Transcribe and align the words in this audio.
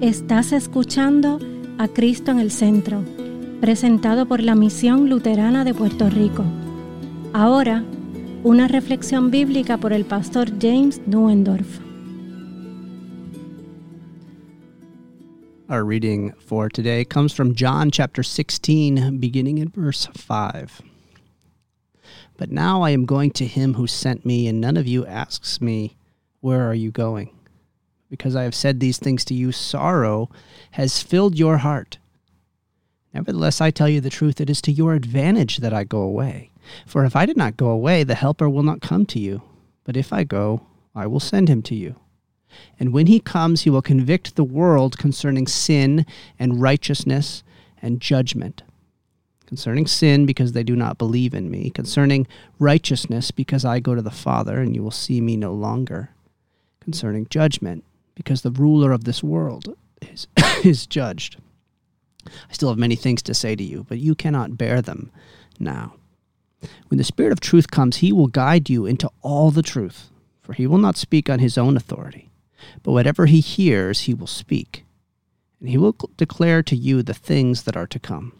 Estás 0.00 0.52
escuchando 0.52 1.40
a 1.76 1.88
Cristo 1.88 2.30
en 2.30 2.38
el 2.38 2.52
Centro, 2.52 3.02
presentado 3.60 4.28
por 4.28 4.40
la 4.40 4.54
Misión 4.54 5.10
Luterana 5.10 5.64
de 5.64 5.74
Puerto 5.74 6.08
Rico. 6.08 6.44
Ahora, 7.32 7.82
una 8.44 8.68
reflexión 8.68 9.32
bíblica 9.32 9.76
por 9.78 9.92
el 9.92 10.04
pastor 10.04 10.52
James 10.60 11.00
Neuendorf. 11.08 11.80
Our 15.68 15.84
reading 15.84 16.32
for 16.38 16.68
today 16.68 17.04
comes 17.04 17.34
from 17.34 17.56
John 17.56 17.90
chapter 17.90 18.22
16, 18.22 19.18
beginning 19.18 19.58
in 19.58 19.68
verse 19.68 20.08
5. 20.14 20.80
But 22.36 22.52
now 22.52 22.82
I 22.82 22.90
am 22.90 23.04
going 23.04 23.32
to 23.32 23.44
him 23.44 23.74
who 23.74 23.88
sent 23.88 24.24
me, 24.24 24.46
and 24.46 24.60
none 24.60 24.76
of 24.76 24.86
you 24.86 25.04
asks 25.06 25.60
me, 25.60 25.96
Where 26.40 26.62
are 26.62 26.74
you 26.74 26.92
going? 26.92 27.37
Because 28.08 28.34
I 28.34 28.42
have 28.42 28.54
said 28.54 28.80
these 28.80 28.98
things 28.98 29.24
to 29.26 29.34
you, 29.34 29.52
sorrow 29.52 30.30
has 30.72 31.02
filled 31.02 31.38
your 31.38 31.58
heart. 31.58 31.98
Nevertheless, 33.14 33.60
I 33.60 33.70
tell 33.70 33.88
you 33.88 34.00
the 34.00 34.10
truth, 34.10 34.40
it 34.40 34.50
is 34.50 34.60
to 34.62 34.72
your 34.72 34.94
advantage 34.94 35.58
that 35.58 35.72
I 35.72 35.84
go 35.84 36.00
away. 36.00 36.50
For 36.86 37.04
if 37.04 37.16
I 37.16 37.26
did 37.26 37.36
not 37.36 37.56
go 37.56 37.68
away, 37.68 38.04
the 38.04 38.14
Helper 38.14 38.48
will 38.48 38.62
not 38.62 38.80
come 38.80 39.06
to 39.06 39.18
you. 39.18 39.42
But 39.84 39.96
if 39.96 40.12
I 40.12 40.24
go, 40.24 40.66
I 40.94 41.06
will 41.06 41.20
send 41.20 41.48
him 41.48 41.62
to 41.62 41.74
you. 41.74 41.96
And 42.78 42.92
when 42.92 43.06
he 43.06 43.20
comes, 43.20 43.62
he 43.62 43.70
will 43.70 43.82
convict 43.82 44.36
the 44.36 44.44
world 44.44 44.98
concerning 44.98 45.46
sin 45.46 46.06
and 46.38 46.60
righteousness 46.60 47.42
and 47.80 48.00
judgment. 48.00 48.62
Concerning 49.46 49.86
sin, 49.86 50.26
because 50.26 50.52
they 50.52 50.62
do 50.62 50.76
not 50.76 50.98
believe 50.98 51.32
in 51.32 51.50
me. 51.50 51.70
Concerning 51.70 52.26
righteousness, 52.58 53.30
because 53.30 53.64
I 53.64 53.80
go 53.80 53.94
to 53.94 54.02
the 54.02 54.10
Father, 54.10 54.60
and 54.60 54.74
you 54.74 54.82
will 54.82 54.90
see 54.90 55.20
me 55.22 55.36
no 55.36 55.54
longer. 55.54 56.10
Concerning 56.80 57.26
judgment, 57.30 57.84
because 58.18 58.42
the 58.42 58.50
ruler 58.50 58.90
of 58.90 59.04
this 59.04 59.22
world 59.22 59.74
is, 60.02 60.26
is 60.64 60.86
judged. 60.86 61.36
I 62.26 62.52
still 62.52 62.68
have 62.68 62.76
many 62.76 62.96
things 62.96 63.22
to 63.22 63.32
say 63.32 63.54
to 63.54 63.62
you, 63.62 63.86
but 63.88 63.98
you 63.98 64.14
cannot 64.14 64.58
bear 64.58 64.82
them 64.82 65.10
now. 65.58 65.94
When 66.88 66.98
the 66.98 67.04
Spirit 67.04 67.32
of 67.32 67.38
truth 67.38 67.70
comes, 67.70 67.98
he 67.98 68.12
will 68.12 68.26
guide 68.26 68.68
you 68.68 68.84
into 68.84 69.08
all 69.22 69.52
the 69.52 69.62
truth, 69.62 70.10
for 70.42 70.52
he 70.52 70.66
will 70.66 70.78
not 70.78 70.96
speak 70.96 71.30
on 71.30 71.38
his 71.38 71.56
own 71.56 71.76
authority, 71.76 72.28
but 72.82 72.90
whatever 72.90 73.26
he 73.26 73.38
hears, 73.38 74.00
he 74.02 74.14
will 74.14 74.26
speak, 74.26 74.84
and 75.60 75.68
he 75.68 75.78
will 75.78 75.96
declare 76.16 76.62
to 76.64 76.74
you 76.74 77.02
the 77.04 77.14
things 77.14 77.62
that 77.62 77.76
are 77.76 77.86
to 77.86 78.00
come. 78.00 78.32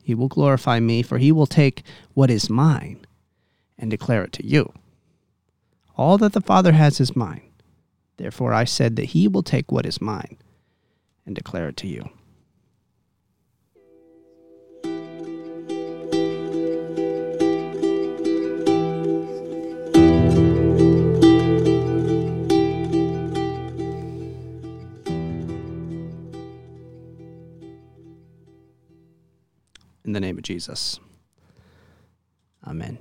He 0.00 0.14
will 0.14 0.28
glorify 0.28 0.78
me, 0.78 1.02
for 1.02 1.18
he 1.18 1.32
will 1.32 1.46
take 1.46 1.82
what 2.14 2.30
is 2.30 2.48
mine 2.48 3.04
and 3.76 3.90
declare 3.90 4.22
it 4.22 4.32
to 4.34 4.46
you. 4.46 4.72
All 5.96 6.18
that 6.18 6.34
the 6.34 6.40
Father 6.40 6.72
has 6.72 7.00
is 7.00 7.16
mine. 7.16 7.51
Therefore 8.16 8.52
I 8.52 8.64
said 8.64 8.96
that 8.96 9.06
he 9.06 9.26
will 9.28 9.42
take 9.42 9.72
what 9.72 9.86
is 9.86 10.00
mine 10.00 10.38
and 11.26 11.34
declare 11.34 11.68
it 11.68 11.76
to 11.78 11.86
you. 11.86 12.08
In 30.04 30.12
the 30.12 30.20
name 30.20 30.36
of 30.36 30.42
Jesus. 30.42 31.00
Amen. 32.66 32.98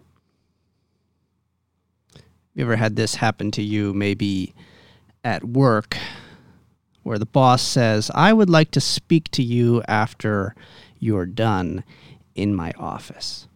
Have 2.15 2.23
you 2.55 2.63
ever 2.63 2.75
had 2.75 2.95
this 2.95 3.15
happen 3.15 3.51
to 3.51 3.61
you? 3.61 3.93
Maybe 3.93 4.53
at 5.23 5.43
work 5.43 5.97
where 7.03 7.19
the 7.19 7.25
boss 7.25 7.61
says, 7.61 8.11
I 8.13 8.33
would 8.33 8.49
like 8.49 8.71
to 8.71 8.81
speak 8.81 9.29
to 9.31 9.43
you 9.43 9.81
after 9.87 10.55
you're 10.99 11.25
done 11.25 11.83
in 12.35 12.55
my 12.55 12.71
office. 12.77 13.47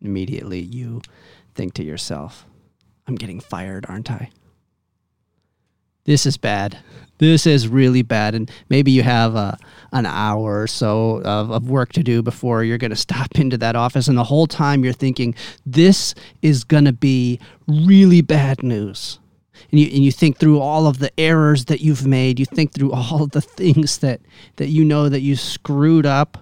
Immediately, 0.00 0.60
you 0.60 1.00
think 1.54 1.74
to 1.74 1.84
yourself, 1.84 2.46
I'm 3.06 3.14
getting 3.14 3.40
fired, 3.40 3.86
aren't 3.88 4.10
I? 4.10 4.30
This 6.04 6.26
is 6.26 6.36
bad. 6.36 6.78
This 7.18 7.46
is 7.46 7.68
really 7.68 8.02
bad. 8.02 8.34
And 8.34 8.50
maybe 8.68 8.90
you 8.90 9.04
have 9.04 9.36
a, 9.36 9.56
an 9.92 10.04
hour 10.04 10.62
or 10.62 10.66
so 10.66 11.22
of, 11.22 11.50
of 11.52 11.70
work 11.70 11.92
to 11.92 12.02
do 12.02 12.22
before 12.22 12.64
you're 12.64 12.78
going 12.78 12.90
to 12.90 12.96
stop 12.96 13.38
into 13.38 13.56
that 13.58 13.76
office. 13.76 14.08
And 14.08 14.18
the 14.18 14.24
whole 14.24 14.48
time 14.48 14.82
you're 14.82 14.92
thinking, 14.92 15.34
this 15.64 16.14
is 16.42 16.64
going 16.64 16.86
to 16.86 16.92
be 16.92 17.38
really 17.68 18.20
bad 18.20 18.64
news 18.64 19.20
and 19.70 19.80
you 19.80 19.86
and 19.86 20.04
you 20.04 20.12
think 20.12 20.38
through 20.38 20.60
all 20.60 20.86
of 20.86 20.98
the 20.98 21.12
errors 21.18 21.66
that 21.66 21.80
you've 21.80 22.06
made. 22.06 22.38
You 22.38 22.46
think 22.46 22.72
through 22.72 22.92
all 22.92 23.26
the 23.26 23.40
things 23.40 23.98
that 23.98 24.20
that 24.56 24.68
you 24.68 24.84
know 24.84 25.08
that 25.08 25.20
you 25.20 25.36
screwed 25.36 26.06
up. 26.06 26.38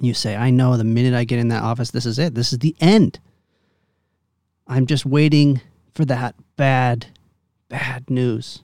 You 0.00 0.14
say 0.14 0.34
i 0.34 0.50
know 0.50 0.76
the 0.76 0.84
minute 0.84 1.14
i 1.14 1.24
get 1.24 1.38
in 1.38 1.48
that 1.48 1.62
office 1.62 1.90
this 1.90 2.06
is 2.06 2.18
it. 2.18 2.34
This 2.34 2.52
is 2.52 2.58
the 2.58 2.76
end. 2.80 3.20
I'm 4.66 4.86
just 4.86 5.04
waiting 5.04 5.60
for 5.94 6.04
that 6.06 6.34
bad 6.56 7.06
bad 7.68 8.08
news. 8.10 8.62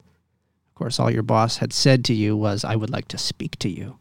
Of 0.00 0.74
course 0.74 0.98
all 0.98 1.10
your 1.10 1.22
boss 1.22 1.58
had 1.58 1.72
said 1.72 2.04
to 2.06 2.14
you 2.14 2.36
was 2.36 2.64
i 2.64 2.76
would 2.76 2.90
like 2.90 3.08
to 3.08 3.18
speak 3.18 3.58
to 3.60 3.68
you. 3.68 3.98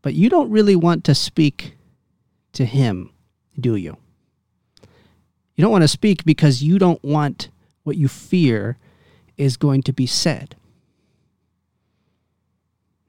But 0.00 0.14
you 0.14 0.30
don't 0.30 0.50
really 0.50 0.76
want 0.76 1.04
to 1.04 1.14
speak 1.14 1.76
to 2.52 2.64
him 2.64 3.10
do 3.60 3.76
you 3.76 3.98
you 5.58 5.62
don't 5.62 5.72
want 5.72 5.82
to 5.82 5.88
speak 5.88 6.24
because 6.24 6.62
you 6.62 6.78
don't 6.78 7.02
want 7.02 7.48
what 7.82 7.96
you 7.96 8.06
fear 8.06 8.78
is 9.36 9.56
going 9.56 9.82
to 9.82 9.92
be 9.92 10.06
said. 10.06 10.54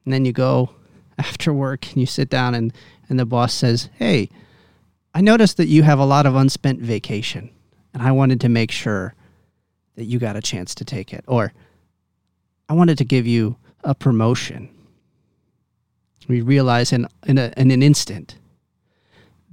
And 0.04 0.12
then 0.12 0.24
you 0.24 0.32
go 0.32 0.70
after 1.18 1.52
work 1.52 1.86
and 1.92 1.98
you 1.98 2.06
sit 2.06 2.28
down 2.28 2.56
and, 2.56 2.72
and 3.08 3.20
the 3.20 3.24
boss 3.24 3.54
says, 3.54 3.88
Hey, 3.94 4.30
I 5.14 5.20
noticed 5.20 5.58
that 5.58 5.68
you 5.68 5.84
have 5.84 6.00
a 6.00 6.04
lot 6.04 6.26
of 6.26 6.34
unspent 6.34 6.80
vacation 6.80 7.50
and 7.94 8.02
I 8.02 8.10
wanted 8.10 8.40
to 8.40 8.48
make 8.48 8.72
sure 8.72 9.14
that 9.94 10.06
you 10.06 10.18
got 10.18 10.34
a 10.34 10.42
chance 10.42 10.74
to 10.74 10.84
take 10.84 11.12
it. 11.12 11.24
Or 11.28 11.52
I 12.68 12.72
wanted 12.72 12.98
to 12.98 13.04
give 13.04 13.28
you 13.28 13.58
a 13.84 13.94
promotion. 13.94 14.70
We 16.26 16.40
realize 16.40 16.92
in, 16.92 17.06
in, 17.28 17.38
a, 17.38 17.52
in 17.56 17.70
an 17.70 17.82
instant 17.84 18.34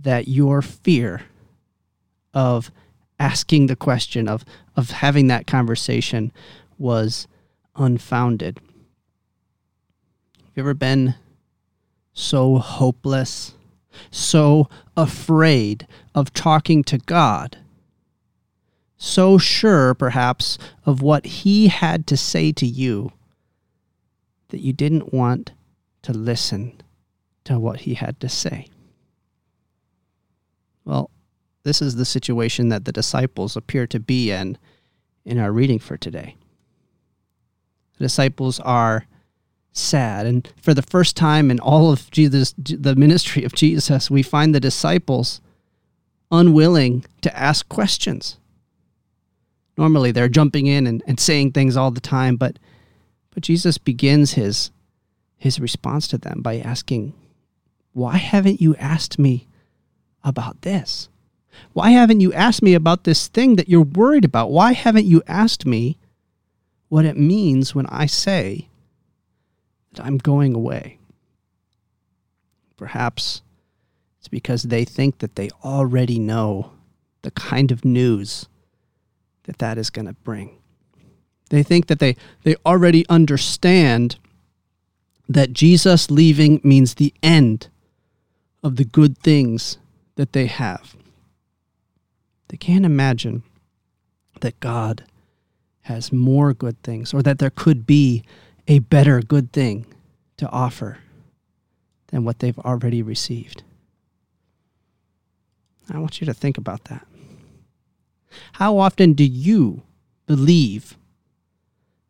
that 0.01 0.27
your 0.27 0.63
fear 0.63 1.21
of 2.33 2.71
asking 3.19 3.67
the 3.67 3.75
question 3.75 4.27
of 4.27 4.45
of 4.75 4.91
having 4.91 5.27
that 5.27 5.47
conversation 5.47 6.31
was 6.77 7.27
unfounded. 7.75 8.59
Have 10.37 10.51
you 10.55 10.63
ever 10.63 10.73
been 10.73 11.15
so 12.13 12.57
hopeless, 12.57 13.53
so 14.11 14.69
afraid 14.95 15.87
of 16.15 16.33
talking 16.33 16.83
to 16.83 16.97
God, 16.99 17.57
so 18.97 19.37
sure 19.37 19.93
perhaps 19.93 20.57
of 20.85 21.01
what 21.01 21.25
He 21.25 21.67
had 21.67 22.07
to 22.07 22.17
say 22.17 22.51
to 22.53 22.65
you 22.65 23.11
that 24.49 24.61
you 24.61 24.73
didn't 24.73 25.13
want 25.13 25.51
to 26.03 26.13
listen 26.13 26.81
to 27.43 27.59
what 27.59 27.81
He 27.81 27.95
had 27.95 28.19
to 28.19 28.29
say? 28.29 28.67
Well, 30.85 31.11
this 31.67 31.81
is 31.81 31.95
the 31.95 32.05
situation 32.05 32.69
that 32.69 32.85
the 32.85 32.91
disciples 32.91 33.55
appear 33.57 33.85
to 33.87 33.99
be 33.99 34.31
in 34.31 34.57
in 35.25 35.37
our 35.37 35.51
reading 35.51 35.79
for 35.79 35.97
today. 35.97 36.35
The 37.97 38.05
disciples 38.05 38.59
are 38.61 39.05
sad. 39.73 40.25
And 40.25 40.51
for 40.61 40.73
the 40.73 40.81
first 40.81 41.17
time 41.17 41.51
in 41.51 41.59
all 41.59 41.91
of 41.91 42.09
Jesus, 42.11 42.53
the 42.57 42.95
ministry 42.95 43.43
of 43.43 43.53
Jesus, 43.53 44.09
we 44.09 44.23
find 44.23 44.55
the 44.55 44.59
disciples 44.59 45.41
unwilling 46.31 47.05
to 47.21 47.37
ask 47.37 47.67
questions. 47.67 48.37
Normally 49.77 50.11
they're 50.11 50.29
jumping 50.29 50.67
in 50.67 50.87
and, 50.87 51.03
and 51.05 51.19
saying 51.19 51.51
things 51.51 51.77
all 51.77 51.91
the 51.91 52.01
time, 52.01 52.37
but 52.37 52.57
but 53.31 53.43
Jesus 53.43 53.77
begins 53.77 54.33
his 54.33 54.71
his 55.37 55.59
response 55.59 56.07
to 56.07 56.17
them 56.17 56.41
by 56.41 56.57
asking, 56.57 57.13
Why 57.93 58.17
haven't 58.17 58.61
you 58.61 58.75
asked 58.77 59.19
me 59.19 59.47
about 60.23 60.63
this? 60.63 61.09
Why 61.73 61.91
haven't 61.91 62.21
you 62.21 62.33
asked 62.33 62.61
me 62.61 62.73
about 62.73 63.03
this 63.03 63.27
thing 63.27 63.55
that 63.55 63.69
you're 63.69 63.81
worried 63.81 64.25
about? 64.25 64.51
Why 64.51 64.73
haven't 64.73 65.05
you 65.05 65.21
asked 65.27 65.65
me 65.65 65.97
what 66.89 67.05
it 67.05 67.17
means 67.17 67.75
when 67.75 67.85
I 67.87 68.05
say 68.05 68.69
that 69.93 70.05
I'm 70.05 70.17
going 70.17 70.53
away? 70.53 70.99
Perhaps 72.77 73.41
it's 74.19 74.27
because 74.27 74.63
they 74.63 74.85
think 74.85 75.19
that 75.19 75.35
they 75.35 75.49
already 75.63 76.19
know 76.19 76.71
the 77.21 77.31
kind 77.31 77.71
of 77.71 77.85
news 77.85 78.47
that 79.43 79.59
that 79.59 79.77
is 79.77 79.89
going 79.89 80.05
to 80.05 80.13
bring. 80.13 80.57
They 81.49 81.63
think 81.63 81.87
that 81.87 81.99
they, 81.99 82.15
they 82.43 82.55
already 82.65 83.07
understand 83.09 84.17
that 85.29 85.53
Jesus 85.53 86.11
leaving 86.11 86.61
means 86.63 86.95
the 86.95 87.13
end 87.23 87.69
of 88.63 88.75
the 88.75 88.85
good 88.85 89.17
things 89.17 89.77
that 90.15 90.33
they 90.33 90.47
have. 90.47 90.95
They 92.49 92.57
can't 92.57 92.85
imagine 92.85 93.43
that 94.41 94.59
God 94.59 95.03
has 95.81 96.11
more 96.11 96.53
good 96.53 96.81
things 96.83 97.13
or 97.13 97.21
that 97.23 97.39
there 97.39 97.49
could 97.49 97.85
be 97.85 98.23
a 98.67 98.79
better 98.79 99.21
good 99.21 99.51
thing 99.51 99.85
to 100.37 100.49
offer 100.49 100.99
than 102.07 102.23
what 102.23 102.39
they've 102.39 102.59
already 102.59 103.01
received. 103.01 103.63
I 105.89 105.99
want 105.99 106.19
you 106.19 106.25
to 106.25 106.33
think 106.33 106.57
about 106.57 106.85
that. 106.85 107.07
How 108.53 108.77
often 108.77 109.13
do 109.13 109.23
you 109.23 109.83
believe 110.25 110.97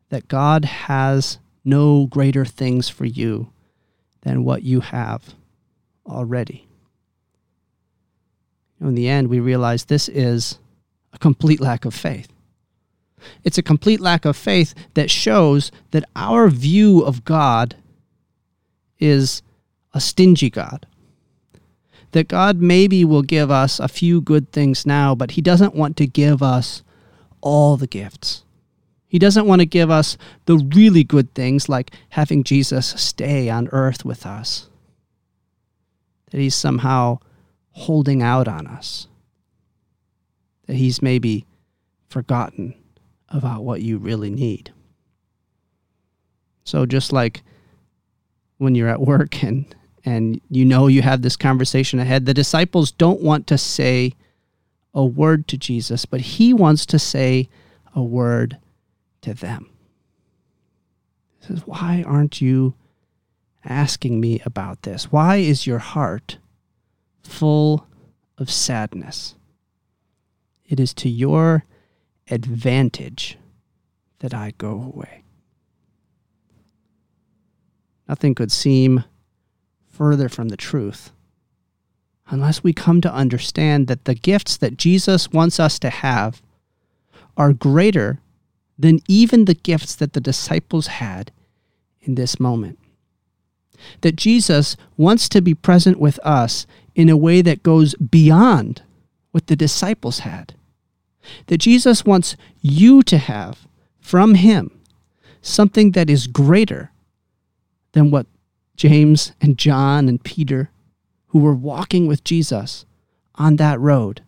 that 0.08 0.28
God 0.28 0.64
has 0.64 1.38
no 1.64 2.06
greater 2.06 2.44
things 2.44 2.88
for 2.88 3.04
you 3.04 3.50
than 4.22 4.44
what 4.44 4.62
you 4.62 4.80
have 4.80 5.34
already? 6.06 6.67
In 8.80 8.94
the 8.94 9.08
end, 9.08 9.28
we 9.28 9.40
realize 9.40 9.84
this 9.84 10.08
is 10.08 10.58
a 11.12 11.18
complete 11.18 11.60
lack 11.60 11.84
of 11.84 11.94
faith. 11.94 12.28
It's 13.42 13.58
a 13.58 13.62
complete 13.62 14.00
lack 14.00 14.24
of 14.24 14.36
faith 14.36 14.74
that 14.94 15.10
shows 15.10 15.72
that 15.90 16.04
our 16.14 16.48
view 16.48 17.00
of 17.00 17.24
God 17.24 17.76
is 18.98 19.42
a 19.92 20.00
stingy 20.00 20.50
God. 20.50 20.86
That 22.12 22.28
God 22.28 22.60
maybe 22.60 23.04
will 23.04 23.22
give 23.22 23.50
us 23.50 23.80
a 23.80 23.88
few 23.88 24.20
good 24.20 24.50
things 24.52 24.86
now, 24.86 25.14
but 25.14 25.32
He 25.32 25.42
doesn't 25.42 25.74
want 25.74 25.96
to 25.98 26.06
give 26.06 26.42
us 26.42 26.82
all 27.40 27.76
the 27.76 27.86
gifts. 27.86 28.44
He 29.06 29.18
doesn't 29.18 29.46
want 29.46 29.60
to 29.60 29.66
give 29.66 29.90
us 29.90 30.16
the 30.46 30.58
really 30.74 31.02
good 31.02 31.34
things 31.34 31.68
like 31.68 31.92
having 32.10 32.44
Jesus 32.44 32.86
stay 32.86 33.48
on 33.48 33.68
earth 33.72 34.04
with 34.04 34.24
us. 34.26 34.68
That 36.30 36.38
He's 36.38 36.54
somehow 36.54 37.18
holding 37.78 38.22
out 38.22 38.48
on 38.48 38.66
us. 38.66 39.08
That 40.66 40.76
He's 40.76 41.00
maybe 41.00 41.46
forgotten 42.08 42.74
about 43.28 43.64
what 43.64 43.80
you 43.82 43.98
really 43.98 44.30
need. 44.30 44.72
So, 46.64 46.84
just 46.84 47.12
like 47.12 47.42
when 48.58 48.74
you're 48.74 48.88
at 48.88 49.00
work 49.00 49.42
and 49.42 49.74
and 50.04 50.40
you 50.48 50.64
know 50.64 50.86
you 50.86 51.02
have 51.02 51.22
this 51.22 51.36
conversation 51.36 51.98
ahead. 51.98 52.24
The 52.24 52.34
disciples 52.34 52.92
don't 52.92 53.20
want 53.20 53.46
to 53.48 53.58
say 53.58 54.14
a 54.94 55.04
word 55.04 55.46
to 55.48 55.58
Jesus, 55.58 56.06
but 56.06 56.20
he 56.20 56.54
wants 56.54 56.86
to 56.86 56.98
say 56.98 57.48
a 57.94 58.02
word 58.02 58.58
to 59.22 59.34
them. 59.34 59.68
He 61.40 61.46
says, 61.46 61.62
Why 61.66 62.04
aren't 62.06 62.40
you 62.40 62.74
asking 63.64 64.20
me 64.20 64.40
about 64.46 64.82
this? 64.82 65.12
Why 65.12 65.36
is 65.36 65.66
your 65.66 65.78
heart 65.78 66.38
full 67.28 67.86
of 68.36 68.50
sadness? 68.50 69.34
It 70.66 70.80
is 70.80 70.92
to 70.94 71.08
your 71.08 71.64
advantage 72.30 73.38
that 74.18 74.34
I 74.34 74.52
go 74.58 74.70
away. 74.70 75.24
Nothing 78.08 78.34
could 78.34 78.50
seem 78.50 79.04
further 79.90 80.28
from 80.28 80.48
the 80.48 80.56
truth 80.56 81.12
unless 82.30 82.62
we 82.62 82.72
come 82.72 83.00
to 83.00 83.12
understand 83.12 83.86
that 83.86 84.04
the 84.04 84.14
gifts 84.14 84.56
that 84.58 84.76
Jesus 84.76 85.30
wants 85.30 85.58
us 85.58 85.78
to 85.78 85.90
have 85.90 86.42
are 87.36 87.52
greater 87.52 88.20
than 88.78 89.00
even 89.08 89.44
the 89.44 89.54
gifts 89.54 89.94
that 89.94 90.12
the 90.12 90.20
disciples 90.20 90.86
had 90.86 91.32
in 92.00 92.14
this 92.14 92.38
moment. 92.38 92.78
That 94.00 94.16
Jesus 94.16 94.76
wants 94.96 95.28
to 95.30 95.40
be 95.40 95.54
present 95.54 95.98
with 95.98 96.18
us 96.20 96.66
in 96.94 97.08
a 97.08 97.16
way 97.16 97.42
that 97.42 97.62
goes 97.62 97.94
beyond 97.94 98.82
what 99.30 99.46
the 99.46 99.56
disciples 99.56 100.20
had. 100.20 100.54
That 101.46 101.58
Jesus 101.58 102.04
wants 102.04 102.36
you 102.60 103.02
to 103.04 103.18
have 103.18 103.66
from 104.00 104.34
Him 104.34 104.80
something 105.42 105.92
that 105.92 106.10
is 106.10 106.26
greater 106.26 106.90
than 107.92 108.10
what 108.10 108.26
James 108.76 109.32
and 109.40 109.58
John 109.58 110.08
and 110.08 110.22
Peter, 110.22 110.70
who 111.28 111.40
were 111.40 111.54
walking 111.54 112.06
with 112.06 112.24
Jesus 112.24 112.84
on 113.34 113.56
that 113.56 113.80
road, 113.80 114.22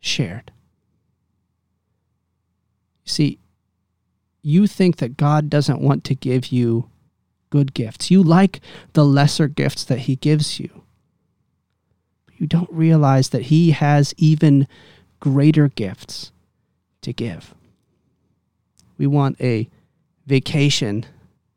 shared. 0.00 0.52
See, 3.04 3.38
you 4.42 4.66
think 4.66 4.96
that 4.96 5.16
God 5.16 5.48
doesn't 5.48 5.80
want 5.80 6.04
to 6.04 6.14
give 6.14 6.46
you 6.46 6.88
good 7.50 7.74
gifts. 7.74 8.10
You 8.10 8.22
like 8.22 8.60
the 8.92 9.04
lesser 9.04 9.48
gifts 9.48 9.84
that 9.84 10.00
He 10.00 10.16
gives 10.16 10.58
you. 10.60 10.82
But 12.26 12.40
you 12.40 12.46
don't 12.46 12.70
realize 12.72 13.30
that 13.30 13.42
He 13.42 13.70
has 13.70 14.14
even 14.16 14.66
greater 15.20 15.68
gifts 15.68 16.32
to 17.02 17.12
give. 17.12 17.54
We 18.98 19.06
want 19.06 19.40
a 19.40 19.68
vacation 20.26 21.06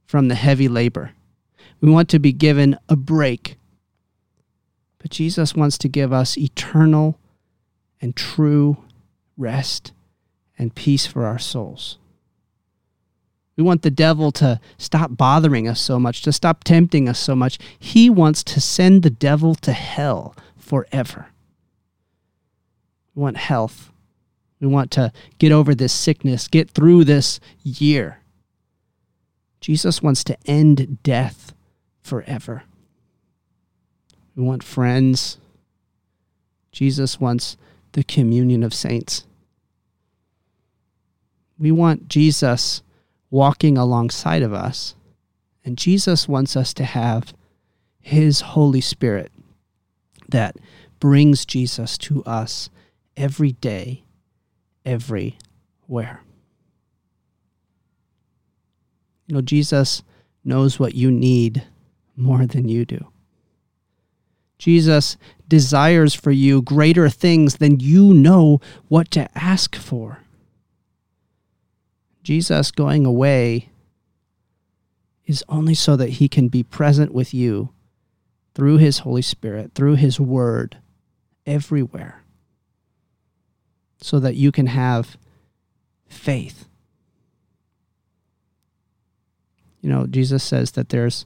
from 0.06 0.28
the 0.28 0.36
heavy 0.36 0.68
labor. 0.68 1.12
We 1.82 1.90
want 1.90 2.10
to 2.10 2.20
be 2.20 2.34
given 2.34 2.78
a 2.88 2.96
break. 2.96 3.58
But 5.00 5.12
Jesus 5.12 5.56
wants 5.56 5.78
to 5.80 5.88
give 5.88 6.12
us 6.12 6.38
eternal 6.38 7.18
and 8.02 8.16
true 8.16 8.78
rest 9.38 9.94
and 10.58 10.76
peace 10.76 11.06
for 11.06 11.26
our 11.26 11.40
souls. 11.40 11.98
We 13.60 13.66
want 13.66 13.82
the 13.82 13.92
devil 13.92 14.32
to 14.32 14.58
stop 14.78 15.18
bothering 15.18 15.68
us 15.68 15.82
so 15.82 16.00
much, 16.00 16.22
to 16.22 16.32
stop 16.32 16.64
tempting 16.64 17.10
us 17.10 17.20
so 17.20 17.36
much. 17.36 17.60
He 17.78 18.10
wants 18.10 18.42
to 18.46 18.62
send 18.62 19.04
the 19.04 19.10
devil 19.10 19.54
to 19.56 19.74
hell 19.74 20.34
forever. 20.56 21.28
We 23.14 23.22
want 23.22 23.36
health. 23.36 23.92
We 24.62 24.68
want 24.68 24.92
to 24.92 25.12
get 25.40 25.52
over 25.52 25.76
this 25.76 25.92
sickness, 25.92 26.48
get 26.48 26.70
through 26.70 27.04
this 27.04 27.42
year. 27.62 28.20
Jesus 29.60 30.02
wants 30.02 30.24
to 30.24 30.38
end 30.46 31.04
death 31.04 31.52
forever. 32.02 32.64
We 34.38 34.44
want 34.44 34.64
friends. 34.64 35.38
Jesus 36.72 37.20
wants 37.20 37.58
the 37.92 38.06
communion 38.06 38.64
of 38.64 38.74
saints. 38.74 39.26
We 41.58 41.74
want 41.74 42.08
Jesus 42.08 42.84
walking 43.30 43.78
alongside 43.78 44.42
of 44.42 44.54
us, 44.54 44.96
and 45.64 45.78
Jesus 45.78 46.28
wants 46.28 46.56
us 46.56 46.74
to 46.76 46.84
have 46.84 47.34
His 48.00 48.42
Holy 48.42 48.82
Spirit 48.82 49.32
that 50.30 50.58
brings 51.00 51.46
Jesus 51.46 51.98
to 51.98 52.24
us 52.24 52.70
every 53.16 53.54
day, 53.54 54.04
everywhere. 54.86 56.24
You 59.28 59.36
know, 59.36 59.42
Jesus 59.42 60.02
knows 60.44 60.80
what 60.80 60.96
you 60.96 61.12
need 61.12 61.64
more 62.16 62.46
than 62.46 62.68
you 62.68 62.86
do. 62.86 63.08
Jesus 64.58 65.18
desires 65.48 66.14
for 66.14 66.32
you 66.32 66.62
greater 66.62 67.10
things 67.10 67.58
than 67.58 67.80
you 67.80 68.14
know 68.14 68.60
what 68.88 69.10
to 69.12 69.30
ask 69.38 69.76
for. 69.76 70.20
Jesus 72.30 72.70
going 72.70 73.08
away 73.08 73.70
is 75.26 75.44
only 75.50 75.74
so 75.74 75.96
that 75.96 76.10
he 76.10 76.30
can 76.30 76.48
be 76.48 76.62
present 76.62 77.12
with 77.12 77.34
you 77.34 77.74
through 78.54 78.78
his 78.78 79.00
Holy 79.00 79.24
Spirit, 79.24 79.72
through 79.74 79.96
his 79.96 80.20
word, 80.20 80.78
everywhere, 81.48 82.22
so 84.00 84.20
that 84.20 84.36
you 84.36 84.52
can 84.52 84.68
have 84.68 85.18
faith. 86.06 86.68
You 89.82 89.90
know, 89.90 90.06
Jesus 90.06 90.44
says 90.44 90.74
that 90.74 90.90
there's 90.90 91.26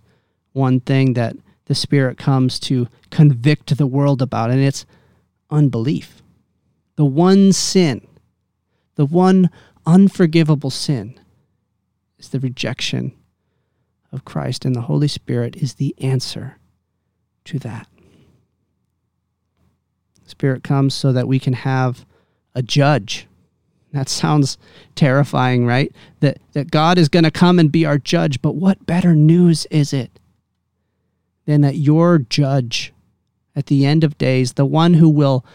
one 0.53 0.79
thing 0.79 1.15
that 1.15 1.35
the 1.65 1.75
Spirit 1.75 2.17
comes 2.17 2.61
to 2.61 2.87
convict 3.09 3.75
the 3.75 3.87
world 3.87 4.21
about, 4.21 4.51
and 4.51 4.61
it's 4.61 4.85
unbelief. 5.49 6.23
The 6.95 7.03
one 7.03 7.51
sin, 7.51 8.07
the 8.95 9.05
one 9.05 9.49
unforgivable 9.85 10.69
sin, 10.69 11.19
is 12.17 12.29
the 12.29 12.39
rejection 12.39 13.13
of 14.11 14.25
Christ, 14.25 14.65
and 14.65 14.75
the 14.75 14.81
Holy 14.81 15.07
Spirit 15.07 15.55
is 15.55 15.75
the 15.75 15.95
answer 15.99 16.57
to 17.45 17.59
that. 17.59 17.87
The 20.23 20.29
Spirit 20.29 20.63
comes 20.63 20.93
so 20.93 21.11
that 21.11 21.27
we 21.27 21.39
can 21.39 21.53
have 21.53 22.05
a 22.55 22.61
judge. 22.61 23.27
That 23.91 24.09
sounds 24.09 24.57
terrifying, 24.95 25.65
right? 25.65 25.93
That, 26.19 26.37
that 26.53 26.71
God 26.71 26.97
is 26.97 27.09
going 27.09 27.23
to 27.23 27.31
come 27.31 27.59
and 27.59 27.71
be 27.71 27.85
our 27.85 27.97
judge, 27.97 28.41
but 28.41 28.55
what 28.55 28.85
better 28.85 29.15
news 29.15 29.65
is 29.69 29.93
it 29.93 30.19
than 31.45 31.61
that 31.61 31.75
your 31.75 32.19
judge 32.19 32.93
at 33.55 33.67
the 33.67 33.85
end 33.85 34.03
of 34.03 34.17
days, 34.17 34.53
the 34.53 34.65
one 34.65 34.95
who 34.95 35.09
will 35.09 35.45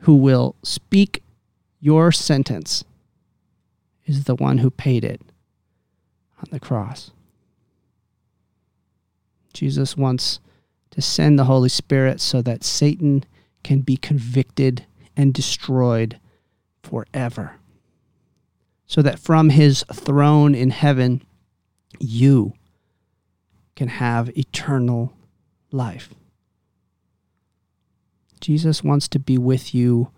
who 0.00 0.14
will 0.14 0.54
speak 0.62 1.22
your 1.80 2.12
sentence 2.12 2.84
is 4.06 4.24
the 4.24 4.34
one 4.36 4.58
who 4.58 4.70
paid 4.70 5.04
it 5.04 5.20
on 6.38 6.48
the 6.50 6.60
cross. 6.60 7.10
Jesus 9.52 9.96
wants 9.96 10.40
to 10.90 11.02
send 11.02 11.38
the 11.38 11.44
Holy 11.44 11.68
Spirit 11.68 12.20
so 12.20 12.40
that 12.42 12.64
Satan 12.64 13.24
can 13.62 13.80
be 13.80 13.96
convicted 13.96 14.86
and 15.16 15.34
destroyed 15.34 16.18
forever. 16.82 17.56
so 18.86 19.02
that 19.02 19.18
from 19.18 19.50
his 19.50 19.84
throne 19.92 20.54
in 20.54 20.70
heaven, 20.70 21.20
you 21.98 22.52
can 23.74 23.88
have 23.88 24.36
eternal 24.38 25.12
life. 25.72 26.10
Jesus 28.40 28.84
wants 28.84 29.08
to 29.08 29.18
be 29.18 29.36
with 29.36 29.74
you 29.74 30.10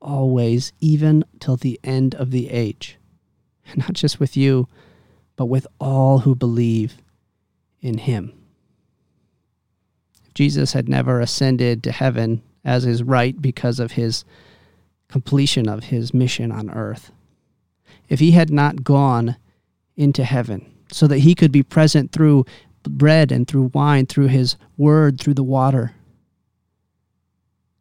always, 0.00 0.72
even 0.80 1.24
till 1.40 1.56
the 1.56 1.80
end 1.82 2.14
of 2.14 2.30
the 2.30 2.50
age. 2.50 2.98
Not 3.76 3.92
just 3.92 4.20
with 4.20 4.36
you, 4.36 4.68
but 5.36 5.46
with 5.46 5.66
all 5.80 6.20
who 6.20 6.34
believe 6.34 6.98
in 7.80 7.98
him. 7.98 8.32
If 10.24 10.34
Jesus 10.34 10.72
had 10.72 10.88
never 10.88 11.20
ascended 11.20 11.82
to 11.82 11.92
heaven, 11.92 12.42
as 12.64 12.86
is 12.86 13.02
right 13.02 13.40
because 13.40 13.78
of 13.78 13.92
his 13.92 14.24
completion 15.08 15.68
of 15.68 15.84
his 15.84 16.14
mission 16.14 16.50
on 16.50 16.70
earth, 16.70 17.12
if 18.08 18.20
he 18.20 18.32
had 18.32 18.50
not 18.50 18.84
gone 18.84 19.36
into 19.96 20.24
heaven 20.24 20.72
so 20.90 21.06
that 21.06 21.18
he 21.18 21.34
could 21.34 21.52
be 21.52 21.62
present 21.62 22.12
through 22.12 22.44
bread 22.82 23.32
and 23.32 23.48
through 23.48 23.70
wine, 23.74 24.06
through 24.06 24.26
his 24.26 24.56
word, 24.76 25.20
through 25.20 25.34
the 25.34 25.42
water, 25.42 25.94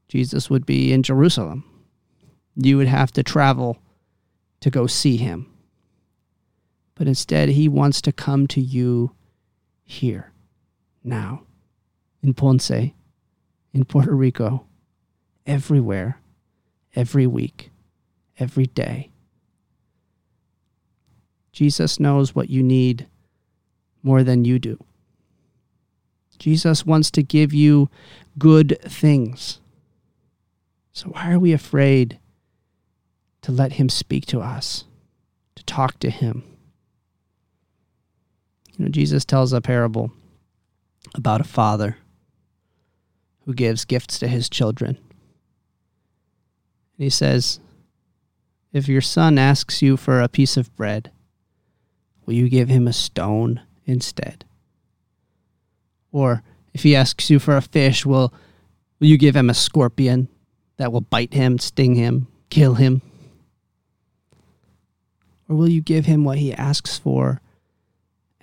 Jesus 0.08 0.50
would 0.50 0.66
be 0.66 0.94
in 0.94 1.04
Jerusalem. 1.04 1.64
You 2.56 2.78
would 2.78 2.88
have 2.88 3.12
to 3.14 3.24
travel 3.24 3.80
to 4.60 4.70
go 4.70 4.86
see 4.86 5.18
him. 5.18 5.53
But 6.96 7.08
instead, 7.08 7.50
he 7.50 7.68
wants 7.68 8.02
to 8.02 8.12
come 8.12 8.48
to 8.48 8.62
you 8.62 9.12
here, 9.84 10.32
now, 11.04 11.44
in 12.22 12.34
Ponce, 12.34 12.70
in 12.70 13.86
Puerto 13.88 14.14
Rico, 14.14 14.66
everywhere, 15.46 16.20
every 16.96 17.28
week, 17.28 17.72
every 18.40 18.68
day. 18.68 19.10
Jesus 21.52 22.00
knows 22.00 22.36
what 22.36 22.50
you 22.50 22.64
need 22.64 23.08
more 24.02 24.24
than 24.24 24.46
you 24.46 24.60
do. 24.60 24.84
Jesus 26.38 26.86
wants 26.86 27.10
to 27.12 27.24
give 27.24 27.54
you 27.54 27.90
good 28.38 28.78
things. 28.82 29.60
So, 30.92 31.10
why 31.10 31.32
are 31.32 31.40
we 31.40 31.54
afraid 31.54 32.20
to 33.42 33.52
let 33.52 33.74
Him 33.74 33.90
speak 33.90 34.26
to 34.28 34.42
us, 34.42 34.86
to 35.56 35.64
talk 35.64 36.00
to 36.00 36.10
Him? 36.10 36.44
You 38.78 38.86
know, 38.86 38.90
Jesus 38.90 39.26
tells 39.26 39.54
a 39.54 39.62
parable 39.62 40.12
about 41.16 41.42
a 41.42 41.46
father 41.46 41.98
who 43.46 43.54
gives 43.54 43.86
gifts 43.86 44.18
to 44.20 44.28
his 44.28 44.50
children. 44.50 44.98
And 46.98 47.04
he 47.04 47.10
says, 47.10 47.60
If 48.72 48.88
your 48.88 49.02
son 49.02 49.38
asks 49.38 49.82
you 49.82 49.98
for 49.98 50.22
a 50.22 50.30
piece 50.30 50.58
of 50.58 50.76
bread, 50.76 51.12
will 52.26 52.34
you 52.34 52.50
give 52.50 52.70
him 52.70 52.88
a 52.88 52.94
stone 52.94 53.62
instead? 53.86 54.46
Or 56.12 56.44
if 56.74 56.84
he 56.84 56.96
asks 56.96 57.30
you 57.30 57.40
for 57.40 57.58
a 57.58 57.62
fish, 57.62 58.06
will, 58.06 58.34
will 59.00 59.08
you 59.08 59.18
give 59.18 59.36
him 59.36 59.50
a 59.50 59.56
scorpion 59.56 60.30
that 60.78 60.92
will 60.92 61.02
bite 61.02 61.34
him, 61.34 61.60
sting 61.60 61.96
him, 61.96 62.28
kill 62.50 62.76
him? 62.76 63.02
Or 65.50 65.56
will 65.56 65.70
you 65.70 65.82
give 65.82 66.06
him 66.06 66.24
what 66.24 66.38
he 66.38 66.54
asks 66.54 66.98
for 66.98 67.42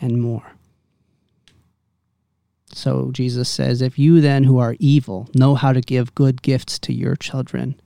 and 0.01 0.21
more? 0.21 0.53
So 2.73 3.11
Jesus 3.13 3.49
says, 3.49 3.83
If 3.83 3.99
you 3.99 4.21
then, 4.21 4.45
who 4.45 4.59
are 4.59 4.77
evil, 4.79 5.29
know 5.35 5.55
how 5.55 5.73
to 5.73 5.81
give 5.81 6.15
good 6.15 6.43
gifts 6.43 6.79
to 6.81 6.93
your 6.93 7.17
children, 7.17 7.81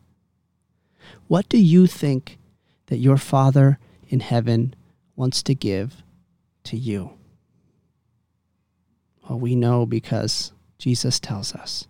what 1.26 1.48
do 1.48 1.58
you 1.58 1.86
think 1.86 2.38
that 2.86 2.98
your 2.98 3.16
Father 3.16 3.78
in 4.08 4.20
heaven 4.20 4.74
wants 5.16 5.42
to 5.44 5.54
give 5.54 6.02
to 6.64 6.76
you? 6.76 7.14
Well, 9.28 9.40
we 9.40 9.56
know 9.56 9.86
because 9.86 10.52
Jesus 10.78 11.18
tells 11.18 11.54
us. 11.54 11.88